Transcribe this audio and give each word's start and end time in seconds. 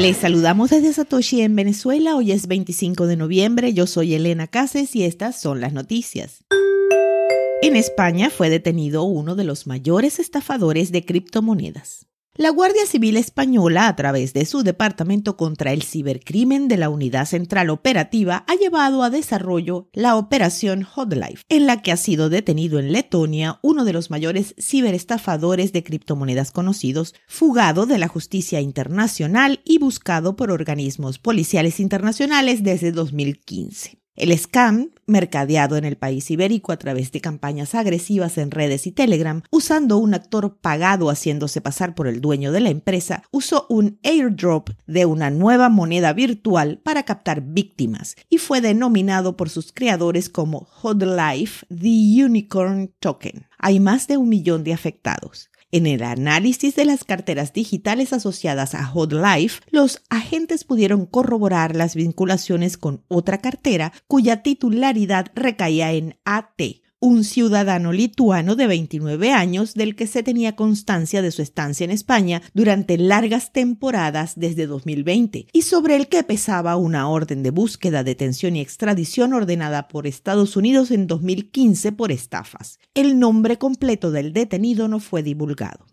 Les 0.00 0.16
saludamos 0.16 0.70
desde 0.70 0.94
Satoshi 0.94 1.42
en 1.42 1.54
Venezuela. 1.54 2.16
Hoy 2.16 2.32
es 2.32 2.46
25 2.46 3.06
de 3.06 3.16
noviembre. 3.16 3.74
Yo 3.74 3.86
soy 3.86 4.14
Elena 4.14 4.46
Cases 4.46 4.96
y 4.96 5.04
estas 5.04 5.38
son 5.38 5.60
las 5.60 5.74
noticias. 5.74 6.42
En 7.60 7.76
España 7.76 8.30
fue 8.30 8.48
detenido 8.48 9.02
uno 9.02 9.36
de 9.36 9.44
los 9.44 9.66
mayores 9.66 10.18
estafadores 10.18 10.90
de 10.90 11.04
criptomonedas. 11.04 12.09
La 12.36 12.50
Guardia 12.50 12.86
Civil 12.86 13.16
Española, 13.16 13.88
a 13.88 13.96
través 13.96 14.32
de 14.34 14.46
su 14.46 14.62
Departamento 14.62 15.36
contra 15.36 15.72
el 15.72 15.82
Cibercrimen 15.82 16.68
de 16.68 16.76
la 16.76 16.88
Unidad 16.88 17.26
Central 17.26 17.70
Operativa, 17.70 18.44
ha 18.46 18.54
llevado 18.54 19.02
a 19.02 19.10
desarrollo 19.10 19.88
la 19.92 20.14
Operación 20.14 20.84
Hotlife, 20.84 21.42
en 21.48 21.66
la 21.66 21.82
que 21.82 21.90
ha 21.90 21.96
sido 21.96 22.30
detenido 22.30 22.78
en 22.78 22.92
Letonia 22.92 23.58
uno 23.62 23.84
de 23.84 23.92
los 23.92 24.10
mayores 24.10 24.54
ciberestafadores 24.60 25.72
de 25.72 25.82
criptomonedas 25.82 26.52
conocidos, 26.52 27.14
fugado 27.26 27.84
de 27.84 27.98
la 27.98 28.06
justicia 28.06 28.60
internacional 28.60 29.60
y 29.64 29.78
buscado 29.78 30.36
por 30.36 30.52
organismos 30.52 31.18
policiales 31.18 31.80
internacionales 31.80 32.62
desde 32.62 32.92
2015. 32.92 33.99
El 34.20 34.36
scam, 34.38 34.90
mercadeado 35.06 35.78
en 35.78 35.86
el 35.86 35.96
país 35.96 36.30
ibérico 36.30 36.72
a 36.72 36.76
través 36.76 37.10
de 37.10 37.22
campañas 37.22 37.74
agresivas 37.74 38.36
en 38.36 38.50
redes 38.50 38.86
y 38.86 38.92
Telegram, 38.92 39.40
usando 39.50 39.96
un 39.96 40.12
actor 40.12 40.58
pagado 40.58 41.08
haciéndose 41.08 41.62
pasar 41.62 41.94
por 41.94 42.06
el 42.06 42.20
dueño 42.20 42.52
de 42.52 42.60
la 42.60 42.68
empresa, 42.68 43.22
usó 43.30 43.64
un 43.70 43.98
airdrop 44.04 44.68
de 44.86 45.06
una 45.06 45.30
nueva 45.30 45.70
moneda 45.70 46.12
virtual 46.12 46.82
para 46.84 47.04
captar 47.04 47.40
víctimas 47.40 48.14
y 48.28 48.36
fue 48.36 48.60
denominado 48.60 49.38
por 49.38 49.48
sus 49.48 49.72
creadores 49.72 50.28
como 50.28 50.68
Life 50.84 51.64
The 51.70 52.22
Unicorn 52.22 52.92
Token. 53.00 53.46
Hay 53.58 53.80
más 53.80 54.06
de 54.06 54.18
un 54.18 54.28
millón 54.28 54.64
de 54.64 54.74
afectados. 54.74 55.49
En 55.72 55.86
el 55.86 56.02
análisis 56.02 56.74
de 56.74 56.84
las 56.84 57.04
carteras 57.04 57.52
digitales 57.52 58.12
asociadas 58.12 58.74
a 58.74 58.92
Life, 58.94 59.62
los 59.70 60.02
agentes 60.08 60.64
pudieron 60.64 61.06
corroborar 61.06 61.76
las 61.76 61.94
vinculaciones 61.94 62.76
con 62.76 63.04
otra 63.06 63.38
cartera 63.38 63.92
cuya 64.08 64.42
titularidad 64.42 65.26
recaía 65.34 65.92
en 65.92 66.18
AT, 66.24 66.60
un 67.00 67.24
ciudadano 67.24 67.92
lituano 67.92 68.56
de 68.56 68.66
29 68.66 69.32
años 69.32 69.74
del 69.74 69.96
que 69.96 70.06
se 70.06 70.22
tenía 70.22 70.54
constancia 70.54 71.22
de 71.22 71.30
su 71.30 71.40
estancia 71.40 71.84
en 71.84 71.90
España 71.90 72.42
durante 72.52 72.98
largas 72.98 73.52
temporadas 73.52 74.34
desde 74.36 74.66
2020 74.66 75.46
y 75.52 75.62
sobre 75.62 75.96
el 75.96 76.08
que 76.08 76.22
pesaba 76.22 76.76
una 76.76 77.08
orden 77.08 77.42
de 77.42 77.50
búsqueda, 77.50 78.04
detención 78.04 78.54
y 78.54 78.60
extradición 78.60 79.32
ordenada 79.32 79.88
por 79.88 80.06
Estados 80.06 80.56
Unidos 80.56 80.90
en 80.90 81.06
2015 81.06 81.92
por 81.92 82.12
estafas. 82.12 82.78
El 82.94 83.18
nombre 83.18 83.56
completo 83.56 84.10
del 84.10 84.34
detenido 84.34 84.86
no 84.86 85.00
fue 85.00 85.22
divulgado. 85.22 85.86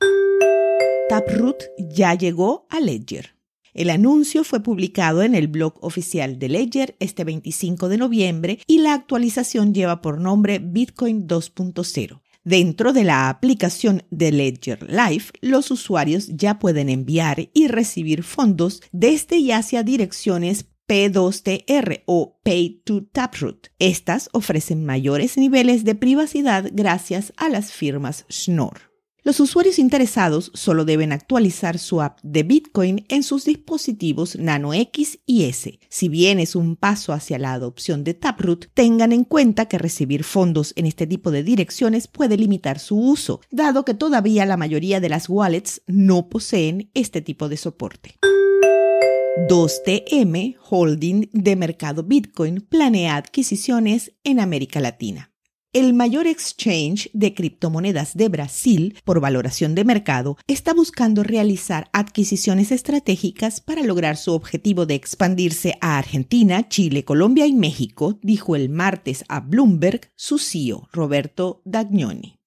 Taproot 1.08 1.64
ya 1.78 2.16
llegó 2.16 2.68
a 2.70 2.82
Ledger. 2.82 3.37
El 3.78 3.92
anuncio 3.92 4.44
fue 4.44 4.64
publicado 4.64 5.22
en 5.22 5.36
el 5.36 5.48
blog 5.48 5.76
oficial 5.82 6.40
de 6.40 6.50
Ledger 6.50 6.96
este 7.00 7.24
25 7.24 7.90
de 7.90 7.98
noviembre 8.00 8.60
y 8.66 8.80
la 8.80 8.96
actualización 8.96 9.72
lleva 9.72 10.02
por 10.02 10.20
nombre 10.20 10.58
Bitcoin 10.58 11.28
2.0. 11.28 12.22
Dentro 12.44 12.92
de 12.92 13.04
la 13.04 13.30
aplicación 13.30 14.02
de 14.10 14.32
Ledger 14.32 14.82
Live, 14.90 15.26
los 15.42 15.70
usuarios 15.70 16.28
ya 16.30 16.58
pueden 16.58 16.90
enviar 16.90 17.52
y 17.54 17.68
recibir 17.68 18.24
fondos 18.24 18.82
desde 18.92 19.38
y 19.38 19.52
hacia 19.52 19.84
direcciones 19.84 20.66
P2TR 20.88 22.02
o 22.08 22.40
Pay 22.44 22.82
to 22.84 23.04
Taproot. 23.04 23.68
Estas 23.78 24.30
ofrecen 24.34 24.86
mayores 24.86 25.38
niveles 25.38 25.84
de 25.84 25.94
privacidad 25.94 26.68
gracias 26.74 27.32
a 27.38 27.48
las 27.48 27.72
firmas 27.72 28.26
Schnorr. 28.32 28.87
Los 29.28 29.42
usuarios 29.42 29.78
interesados 29.78 30.52
solo 30.54 30.86
deben 30.86 31.12
actualizar 31.12 31.80
su 31.80 32.02
app 32.02 32.18
de 32.24 32.44
Bitcoin 32.44 33.06
en 33.10 33.24
sus 33.24 33.44
dispositivos 33.44 34.38
Nano 34.38 34.74
X 34.74 35.20
y 35.26 35.44
S. 35.44 35.82
Si 35.90 36.08
bien 36.08 36.40
es 36.40 36.56
un 36.56 36.78
paso 36.78 37.12
hacia 37.12 37.38
la 37.38 37.52
adopción 37.52 38.06
de 38.06 38.14
Taproot, 38.14 38.70
tengan 38.74 39.12
en 39.12 39.26
cuenta 39.26 39.66
que 39.66 39.80
recibir 39.80 40.24
fondos 40.24 40.72
en 40.78 40.86
este 40.86 41.08
tipo 41.08 41.30
de 41.30 41.44
direcciones 41.44 42.08
puede 42.08 42.38
limitar 42.38 42.80
su 42.80 42.98
uso, 42.98 43.42
dado 43.52 43.84
que 43.84 43.94
todavía 43.94 44.46
la 44.46 44.56
mayoría 44.56 45.02
de 45.02 45.10
las 45.10 45.28
wallets 45.28 45.82
no 45.88 46.30
poseen 46.30 46.90
este 46.94 47.20
tipo 47.20 47.50
de 47.50 47.58
soporte. 47.58 48.16
2TM 49.50 50.56
Holding 50.70 51.30
de 51.34 51.56
mercado 51.58 52.04
Bitcoin 52.04 52.62
planea 52.62 53.18
adquisiciones 53.18 54.14
en 54.24 54.40
América 54.40 54.80
Latina. 54.80 55.34
El 55.78 55.94
mayor 55.94 56.26
exchange 56.26 57.08
de 57.14 57.36
criptomonedas 57.36 58.18
de 58.18 58.30
Brasil, 58.30 58.98
por 59.04 59.20
valoración 59.20 59.76
de 59.76 59.86
mercado, 59.86 60.36
está 60.48 60.74
buscando 60.74 61.22
realizar 61.22 61.88
adquisiciones 61.94 62.72
estratégicas 62.72 63.62
para 63.62 63.84
lograr 63.84 64.18
su 64.18 64.34
objetivo 64.34 64.88
de 64.88 64.96
expandirse 64.96 65.78
a 65.80 66.00
Argentina, 66.00 66.68
Chile, 66.68 67.06
Colombia 67.06 67.46
y 67.46 67.54
México, 67.54 68.18
dijo 68.24 68.56
el 68.56 68.70
martes 68.70 69.24
a 69.30 69.40
Bloomberg 69.40 70.10
su 70.16 70.40
CEO, 70.40 70.90
Roberto 70.92 71.62
Dagnoni. 71.64 72.40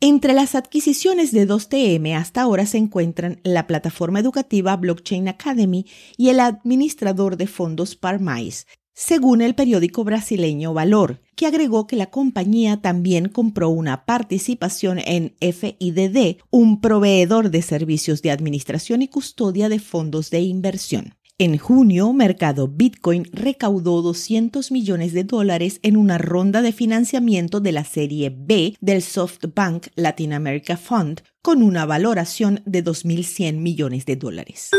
Entre 0.00 0.32
las 0.32 0.54
adquisiciones 0.54 1.30
de 1.30 1.46
2TM 1.46 2.16
hasta 2.16 2.40
ahora 2.40 2.64
se 2.64 2.78
encuentran 2.78 3.40
la 3.44 3.66
plataforma 3.66 4.20
educativa 4.20 4.74
Blockchain 4.76 5.28
Academy 5.28 5.84
y 6.16 6.30
el 6.30 6.40
administrador 6.40 7.36
de 7.36 7.48
fondos 7.48 7.96
Parmais, 7.96 8.66
según 8.98 9.42
el 9.42 9.54
periódico 9.54 10.02
brasileño 10.02 10.74
Valor, 10.74 11.20
que 11.36 11.46
agregó 11.46 11.86
que 11.86 11.94
la 11.94 12.10
compañía 12.10 12.78
también 12.78 13.28
compró 13.28 13.68
una 13.68 14.04
participación 14.04 14.98
en 14.98 15.36
FIDD, 15.40 16.38
un 16.50 16.80
proveedor 16.80 17.52
de 17.52 17.62
servicios 17.62 18.22
de 18.22 18.32
administración 18.32 19.00
y 19.02 19.06
custodia 19.06 19.68
de 19.68 19.78
fondos 19.78 20.30
de 20.30 20.40
inversión. 20.40 21.14
En 21.38 21.58
junio, 21.58 22.12
Mercado 22.12 22.66
Bitcoin 22.66 23.28
recaudó 23.32 24.02
200 24.02 24.72
millones 24.72 25.12
de 25.12 25.22
dólares 25.22 25.78
en 25.84 25.96
una 25.96 26.18
ronda 26.18 26.60
de 26.60 26.72
financiamiento 26.72 27.60
de 27.60 27.70
la 27.70 27.84
serie 27.84 28.34
B 28.36 28.74
del 28.80 29.02
SoftBank 29.02 29.86
Latin 29.94 30.32
America 30.32 30.76
Fund, 30.76 31.22
con 31.40 31.62
una 31.62 31.86
valoración 31.86 32.62
de 32.66 32.82
2.100 32.82 33.58
millones 33.58 34.06
de 34.06 34.16
dólares. 34.16 34.70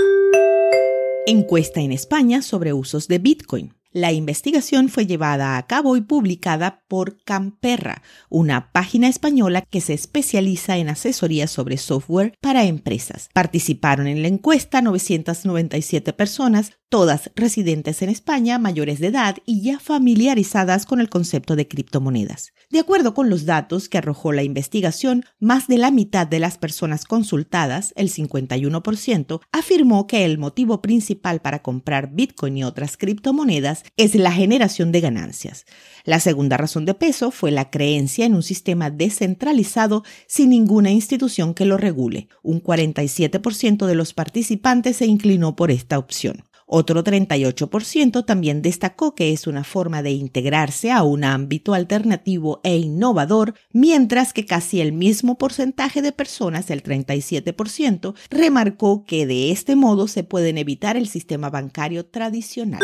Encuesta 1.25 1.79
en 1.79 1.93
España 1.93 2.41
sobre 2.41 2.73
usos 2.73 3.07
de 3.07 3.19
Bitcoin. 3.19 3.78
La 3.91 4.11
investigación 4.11 4.89
fue 4.89 5.07
llevada 5.07 5.57
a 5.57 5.65
cabo 5.65 5.97
y 5.97 6.01
publicada 6.01 6.83
por 6.87 7.23
Camperra, 7.23 8.03
una 8.29 8.71
página 8.71 9.07
española 9.07 9.63
que 9.67 9.81
se 9.81 9.93
especializa 9.93 10.77
en 10.77 10.89
asesoría 10.89 11.47
sobre 11.47 11.77
software 11.77 12.35
para 12.39 12.65
empresas. 12.65 13.29
Participaron 13.33 14.05
en 14.05 14.21
la 14.21 14.27
encuesta 14.27 14.83
997 14.83 16.13
personas, 16.13 16.73
todas 16.89 17.31
residentes 17.35 18.01
en 18.01 18.09
España, 18.09 18.57
mayores 18.57 18.99
de 18.99 19.07
edad 19.07 19.37
y 19.45 19.61
ya 19.61 19.79
familiarizadas 19.79 20.87
con 20.87 20.99
el 20.99 21.09
concepto 21.09 21.55
de 21.55 21.67
criptomonedas. 21.67 22.51
De 22.71 22.79
acuerdo 22.79 23.13
con 23.13 23.29
los 23.29 23.45
datos 23.45 23.89
que 23.89 23.99
arrojó 23.99 24.31
la 24.31 24.43
investigación, 24.43 25.23
más 25.39 25.67
de 25.67 25.77
la 25.77 25.91
mitad 25.91 26.25
de 26.27 26.39
las 26.39 26.57
personas 26.57 27.05
consultadas, 27.05 27.93
el 27.95 28.11
51%, 28.11 29.41
afirmó 29.51 30.07
que 30.07 30.25
el 30.25 30.39
motivo 30.39 30.81
principal 30.81 31.41
para 31.41 31.61
comprar 31.61 32.11
Bitcoin 32.11 32.57
y 32.57 32.63
otras 32.63 32.97
criptomonedas 32.97 33.83
es 33.95 34.15
la 34.15 34.31
generación 34.31 34.91
de 34.91 35.01
ganancias. 35.01 35.65
La 36.05 36.19
segunda 36.19 36.57
razón 36.57 36.85
de 36.85 36.95
peso 36.95 37.29
fue 37.29 37.51
la 37.51 37.69
creencia 37.69 38.25
en 38.25 38.33
un 38.33 38.43
sistema 38.43 38.89
descentralizado 38.89 40.03
sin 40.27 40.49
ninguna 40.49 40.89
institución 40.91 41.53
que 41.53 41.65
lo 41.65 41.77
regule. 41.77 42.29
Un 42.41 42.63
47% 42.63 43.85
de 43.85 43.95
los 43.95 44.13
participantes 44.13 44.97
se 44.97 45.05
inclinó 45.05 45.55
por 45.55 45.69
esta 45.69 45.99
opción. 45.99 46.48
Otro 46.71 47.03
38% 47.03 48.23
también 48.25 48.61
destacó 48.61 49.15
que 49.15 49.33
es 49.33 49.47
una 49.47 49.63
forma 49.63 50.03
de 50.03 50.11
integrarse 50.11 50.91
a 50.91 51.01
un 51.01 51.23
ámbito 51.23 51.73
alternativo 51.73 52.61
e 52.63 52.77
innovador, 52.77 53.55
mientras 53.73 54.33
que 54.33 54.45
casi 54.45 54.79
el 54.79 54.93
mismo 54.93 55.39
porcentaje 55.39 56.03
de 56.03 56.11
personas, 56.11 56.69
el 56.69 56.83
37%, 56.83 58.13
remarcó 58.29 59.03
que 59.03 59.25
de 59.25 59.49
este 59.49 59.75
modo 59.75 60.07
se 60.07 60.23
pueden 60.23 60.59
evitar 60.59 60.95
el 60.95 61.07
sistema 61.07 61.49
bancario 61.49 62.05
tradicional. 62.05 62.81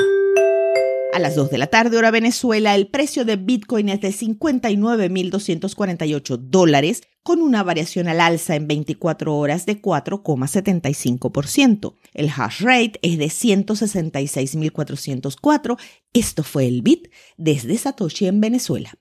A 1.16 1.20
las 1.20 1.36
2 1.36 1.50
de 1.50 1.58
la 1.58 1.68
tarde, 1.68 1.98
hora 1.98 2.12
Venezuela, 2.12 2.76
el 2.76 2.88
precio 2.88 3.24
de 3.24 3.38
Bitcoin 3.38 3.88
es 3.88 4.02
de 4.02 4.10
59.248 4.10 6.38
dólares, 6.38 7.04
con 7.24 7.42
una 7.42 7.64
variación 7.64 8.10
al 8.10 8.20
alza 8.20 8.58
en 8.58 8.68
24 8.68 9.34
horas 9.34 9.66
de 9.66 9.82
4,75%. 9.82 11.94
El 12.14 12.30
hash 12.36 12.60
rate 12.60 13.00
es 13.02 13.18
de 13.18 13.28
166.404. 13.28 15.78
Esto 16.12 16.44
fue 16.44 16.68
el 16.68 16.82
Bit 16.82 17.08
desde 17.38 17.78
Satoshi 17.78 18.28
en 18.28 18.42
Venezuela. 18.42 18.92